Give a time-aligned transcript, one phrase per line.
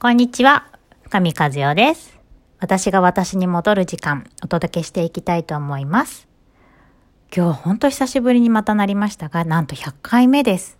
[0.00, 0.68] こんにちは、
[1.02, 2.16] 深見和代です。
[2.60, 6.28] 私が私に戻る時間、お届けしていきたいと思います。
[7.36, 10.78] 今日、ほんと久しぶりにまたなりましたが、なんと100回目です。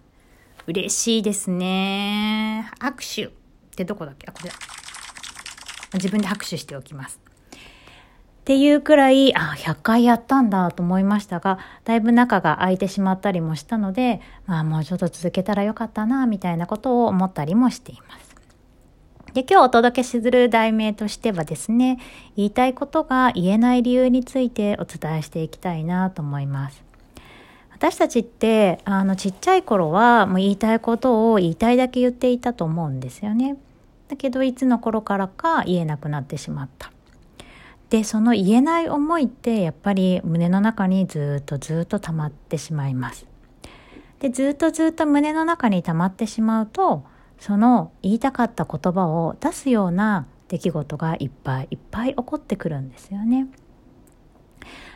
[0.68, 2.70] 嬉しいですね。
[2.78, 3.30] 握手っ
[3.74, 4.28] てどこだっけ？
[4.28, 4.54] あ、これだ。
[5.94, 7.20] 自分で拍手しておきます。
[7.56, 7.58] っ
[8.44, 18.27] ていうくらい、あ、100回やったんだと思いましたが、だいぶ中が空いてしまったりもしたので、まあもうちょっと続けたらよかったな、みたいなことを思ったりもしています。
[19.38, 22.00] で、今日お届けする題名としてはですね、
[22.34, 26.82] 言いたいことが言えない理由についてお伝えしていきたいなと思います。
[27.70, 33.56] 私たちって、あの、ちっちゃい頃は、もう言いたいことを言いたいだけ言っていたと思うんですよね。
[34.08, 36.90] だけど、いつの頃からか言えなくなってしまった。
[37.90, 43.24] で、その言えない思いって、やっぱり胸の中にずっとずっと溜まってしまいます。
[44.18, 47.04] で、ずっとずっと胸の中に溜まってしまうと、
[47.38, 53.46] その言いたかった言葉を出すような出来事がいっぱいいっぱい起こってくるんですよね。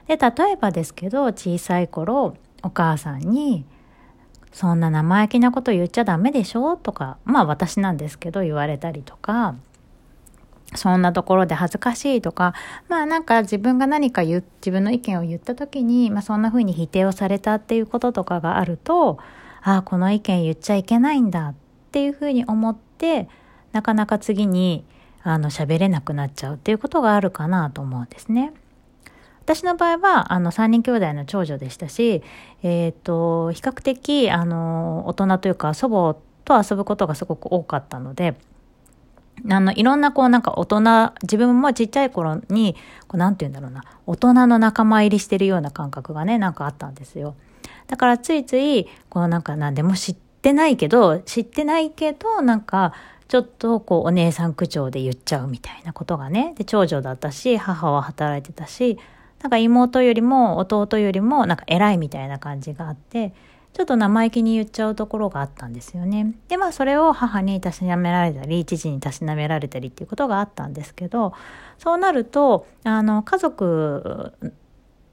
[0.06, 3.64] で例えばですけど小さい頃お母さんに
[4.52, 9.54] 「そんな生意気なこと言っちゃダメでしょ」とかまあ私なんですけど言われたりとか
[10.74, 12.54] そんなところで恥ずかしいとか
[12.88, 19.18] まあなんか自分が何か言自分の意見を言った時に、まあ、そんな風に否定をされたっていうこととかがあると
[19.62, 21.54] ああこの意見言っちゃいけないんだ
[21.92, 23.28] っていうふうに思って
[23.72, 24.82] なかなか次に
[25.22, 28.54] あの喋れなくなっちゃうっていうことがあるかなと思うんですね。
[29.42, 32.22] 私の場合はあの3人兄弟の長女でしたし、
[32.62, 38.36] えーと、比較的あの大人というか祖母と遊ぶことがすごく多かったので
[39.50, 42.74] あのいろんなこうなんか大人自分もちっちゃい頃に
[43.08, 47.34] こうなんて言うんだろうな大人の仲間入りしてるような感覚がねなんかあったんですよ。
[47.88, 52.94] だからついついこうなんか何でも知っってないけど、知ってないけど、なんか、
[53.28, 56.52] ちょっとこうお姉さん口調で言っちゃうみたいなことがね。
[56.58, 58.98] で、長女だったし、母は働いてたし、
[59.40, 63.32] なんか妹よりも弟よりもなんか偉いみたいな感じがあって、
[63.72, 66.34] ちょっと生意気に言っちゃうところがあったんですよね。
[66.48, 71.32] で、まあそれを母にたしなめられたり、父にたしなめられたりっていうことがあったんですけど、
[71.78, 74.32] そうなると、あの、家族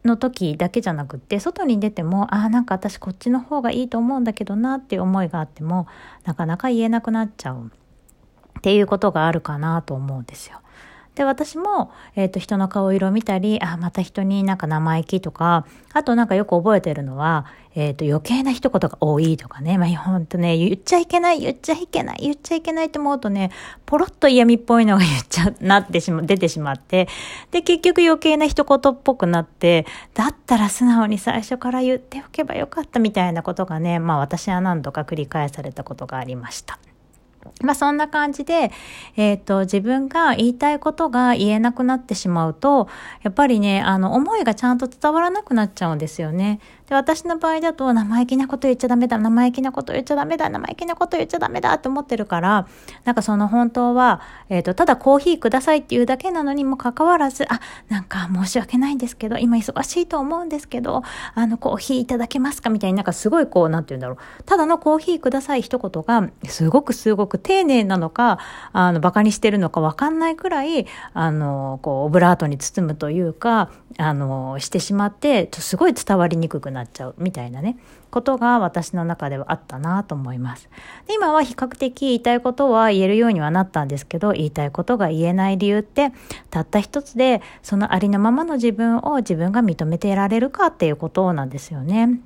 [0.06, 5.88] の時だけじゃなくって外に出てもああなんか私こっちの方がいいと思うんだけどなっていう思いがあっても
[6.24, 7.72] なかなか言えなくなっちゃう
[8.60, 10.62] っていうことがあるかなと思うんですよ。
[11.16, 23.52] で私も、えーと、人の顔色を見たりあまた人になんか生意気とかあとなんかよく覚えてるのは、えーと、余計な一言が多いとかねまあほんとね言っちゃいけない言っちゃいけない言っちゃいけないって思うとね
[23.86, 27.10] ポロッと嫌味っぽいのが言っちゃなってしま出てしまって
[27.52, 36.80] で結局余計な一言っぽくなってだったら素直に最初から言っておけばよかったみたいなことがねまあ私は何度か繰り返されたことがありました。
[37.62, 38.72] まあそんな感じで、
[39.16, 42.88] えっ、ー、と、自分が言いたいことが言えなくなってしまうと、
[43.24, 46.60] やっぱりね、あの、思いがちゃんと伝わらなくなっちゃうんですよね。
[46.90, 52.68] で、私の場合だと、生意気なこと言っちゃダメだ、生意気なこと言っちゃダメだ、生意気なこと言っちゃダメだって思ってるから、
[53.06, 61.04] なんかその本当は、えっ、ー、と、ただコーヒーくださいっていうだけなのにもかかわらず、あ、なんか申し訳ないんですけど、今忙しいと思うんですけど、
[61.36, 62.72] あの、コーヒーいただけますか？
[62.72, 64.44] みたいになんかすごいこう、なんて言うんだろう。
[64.44, 68.40] ただのコーヒーください一言が、すごくすごく丁寧なのか、
[68.74, 77.78] あの、馬鹿にしてるのかわかんないくらい、あの、こう、オブラートに包むというか、あの、してしまって、すごい伝わりにくくなるなっちゃうみたいなね、
[78.10, 80.70] ことが私の中ではあったなと思います。
[81.08, 86.12] で今は比較的言いたいことは言えるようにはなったんですけど、言いたいことが言えない理由って、
[86.50, 92.22] たった一つで、そのありのままの自分を自分が認めていられるかっていうことなんですよね。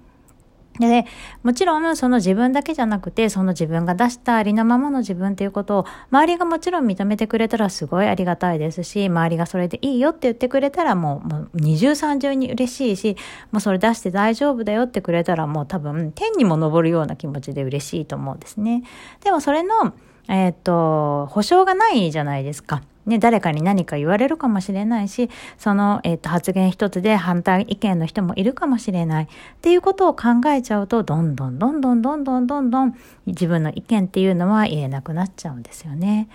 [0.79, 1.05] で、
[1.43, 13.17] もちろんその自分だけじゃなくて、その自分が出したありのままの自分っていうことを、周りがもちろん認めてくれたらすごいありがたいですし、周りがそれでいいよって言ってくれたらもうもう二重三重に嬉しいし、
[13.51, 18.83] もうそれ出して大丈夫だよってくれたらもう多分天にも昇るような気持ちで嬉しいと思うんですね。
[19.23, 19.93] でもそれの、
[20.27, 22.81] えっ、と、保証がないじゃないですか。
[23.05, 29.23] ね、誰かに何か言われるかもしれないし、その、えっ、と、発言一つで反対意見の人もいるかもしれない。
[29.25, 29.27] っ
[29.61, 32.95] ていうことを考えちゃうと、どんどんどんどんどんどんどんどん
[33.25, 36.29] 自分の意見っていうのは言えなくなっちゃうんですよね。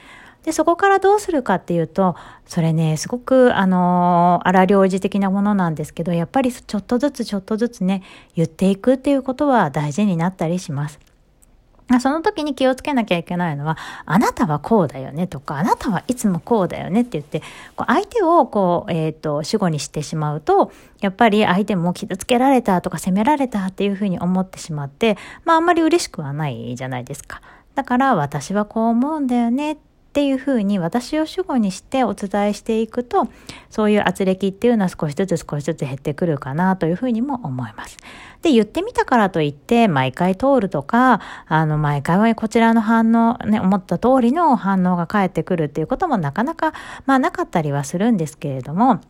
[0.44, 2.16] で、そこからどうするかっていうと、
[2.46, 8.02] それね、すごく、あの荒領事的なものなんですけど、やっぱりちょっとずつちょっとずつね、
[8.34, 11.00] 言っていくっていうことは大事になったりします。
[12.00, 17.40] その時に気をつけなきゃいけないのは、あなたはこうだよねとか、あなたはいつもこうだよねって言って、
[17.76, 20.70] こう相手をこう、えっ、ー、と、主語にしてしまうと、
[21.00, 27.40] やっぱり相手も傷つけられたとか責められたっていうふうに思ってしまって、まああんまり嬉しくはないじゃないですか。
[27.74, 29.87] だから私はこう思うんだよねって
[30.18, 33.28] っていうふうに私を主語にしてお伝えしていくと、
[33.70, 37.96] そういう圧力っていうのは少しずつ少しずつ減ってくるかなというふうにも思います。
[38.42, 46.72] で、言ってみたからといって、毎回通るとか、あの、毎回はこちらの反応、ね、思った通りの反応が返ってくるっていうこともなかなか、
[47.06, 49.00] まあなかったりはするんですけれども、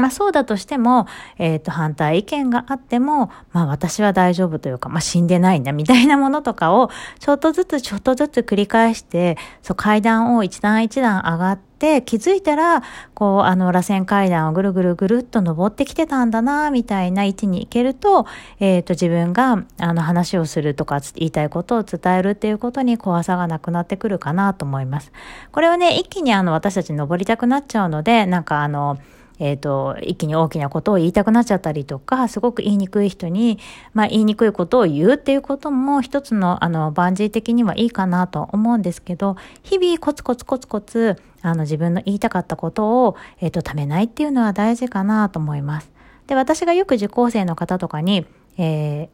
[0.00, 1.06] まあそうだとしても、
[1.38, 12.82] えっ、ー、と、反対意見があっても、まあ私は大丈夫というか、まあ死んでないんだみたいなものとかを、ちょっとずつちょっとずつ繰り返して、そう階段を一段一段上がって、気づいたら、
[13.14, 18.26] こう、あの、螺旋階段をぐるぐるぐるっと登ってきてたんだな、みたいな位置に行けると、
[18.60, 25.10] えっ、ー、と、自分が、あの、話をするとか、言いたいことを伝えるっていうことに怖さがなくなってくるかなと思います。
[25.52, 28.98] これはね、一気にあの、私たち登りたくなっちゃうので、なんかあの、
[29.40, 33.58] えっ、ー、と、一気に大きなことを言いたくなっちゃったりとか、すごく言いにくい人に、
[33.94, 45.90] まあ言いにくいことを言うっていうことも一つの、あの、バンジー的にはいいかなと思うんですけど、日々コツコツコツコツ、あの、自分の言いたかったことを、えっ、ー、と、ためないっていうのは大事かなと思います。
[46.26, 48.26] で、私がよく受講生の方とかに、
[48.58, 49.08] えー、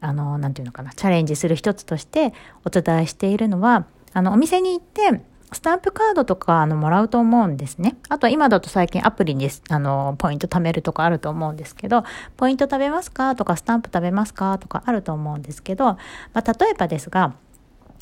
[0.00, 2.34] あの、なんていうのかな、チャレンジする一つとして
[2.66, 5.22] お伝えしているのは、あの、お店に行って、
[5.52, 7.96] スタンプカードとかあのもらうと思うんですね。
[8.08, 12.04] あと今だと最近アプリにあのポイント貯めるとかあると思うんですけど、
[12.36, 13.34] ポイント食べますか？
[13.34, 14.58] とかスタンプ食べますか？
[14.58, 15.98] とかあると思うんですけど、ま
[16.34, 17.34] あ、例えばですが、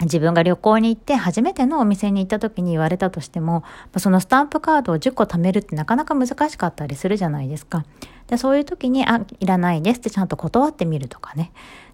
[0.00, 3.64] 自分が旅行に行って初めてのお店に行った時に言われたとしても、
[3.96, 7.84] そのスタンプカードを10個貯めるってなかなか難しかったりするじゃないですか。
[8.28, 11.50] でそういう時に、あ、いらないですってちゃんと断ってみるとかね。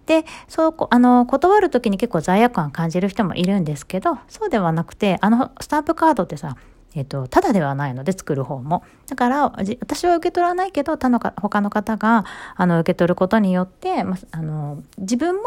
[0.06, 6.56] で、そう、あの、断る時に結構罪悪感感じる人もいるんですけど、そうではなくて、あの、スタンプカードってさ、
[6.95, 8.85] えっ、と、ただではないので作る方も。
[9.09, 12.25] だから、私は受け取らないけど、他のか、他の方が、
[12.55, 15.43] あの、受け取ることによって、まあの、自分も、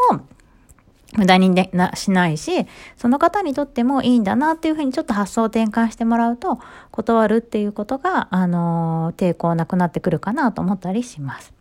[1.16, 2.66] 無駄になしないし、
[2.98, 6.58] その方にとってもいいんだなっていうふうにちょっと発想を転換してもらうと、
[6.90, 11.57] 断るっていうことが、あの、抵抗なくなってくるかなと思ったりします。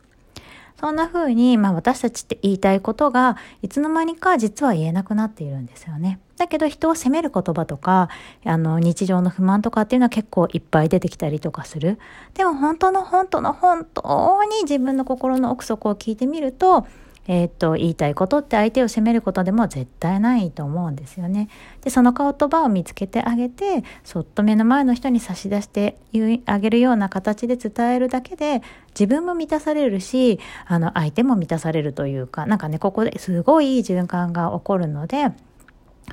[0.79, 6.19] そんな風に、まあ私たちって言いたいことが、いつの間にか実は言えなくなっているんですよね。
[6.37, 8.09] だけど人を責める言葉とか、
[8.45, 11.97] あの、日常の不満とかっていうのは結構いっぱい出てきたりとかする。
[12.35, 16.85] でも本当の本当の本当に自分の心の奥底を聞いてみると、
[17.27, 21.49] えー、っと、言いたいことって相手を責めることでも絶対ないと思うんですよね。
[21.81, 25.97] で、その言葉を見つけてあげて、そっと目の前の人に差し出して
[26.45, 35.31] あげるような形で伝えるだけで、自分も満たされるし、あの、相手も満たされるというか、なんかね、ここですごいいい循環が起こるので、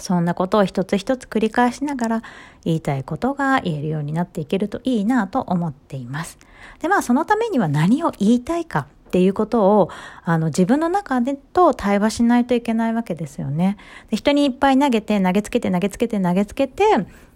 [0.00, 2.22] そんなことを一つ一つ繰り返しながら
[2.64, 6.38] 言いたいことが言えるようになっていけるといいなと思っています。
[6.81, 9.90] で、まあそのためには何を言いたいかっていうことを、
[10.25, 13.76] あの、自分の中でと対話しないといけないわけですよね。
[14.11, 16.82] で人にいっぱい投げて、投げつけて、投げつけて、投げつけて、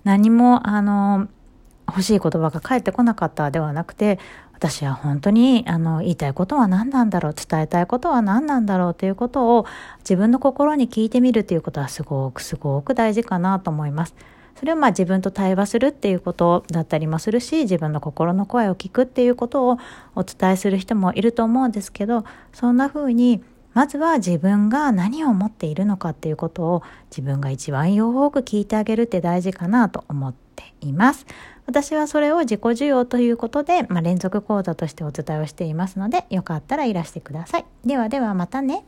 [0.02, 1.28] 何も、あの、
[1.86, 4.18] 欲しい言葉が返ってこなかったではなくて、
[4.54, 9.66] 私は本当にあの言いたいことは何なんだろう伝えたいことは何なんだろうということを
[10.00, 14.16] 自分の心に聞いてみるということはすごくすごく大事かなと思います。
[14.58, 19.78] それをまあ自分と対話するっていうことだったりもするし自分の心の声を聞くっていうことを
[20.16, 23.42] お伝えする人もいると思うんですけどそんな風に
[23.74, 31.24] まずは自分が何を思っているのかっていうことを自分が一番よく聞いてあげるって大事かなと思っています。
[31.66, 37.66] 私はそれを自己需要ということで、まあ、連続講座としてお伝えをしていますのでよかったらいらしてください。
[37.84, 38.84] ではではまたね。